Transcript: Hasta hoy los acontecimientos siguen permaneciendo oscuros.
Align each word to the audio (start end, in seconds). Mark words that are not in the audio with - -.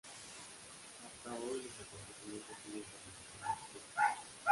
Hasta 1.05 1.29
hoy 1.29 1.61
los 1.61 1.87
acontecimientos 1.87 2.57
siguen 2.65 2.83
permaneciendo 2.85 3.77
oscuros. 3.77 4.47